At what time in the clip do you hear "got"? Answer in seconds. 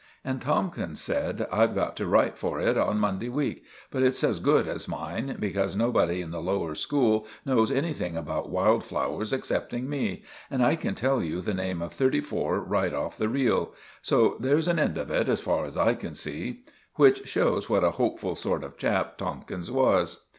1.75-1.95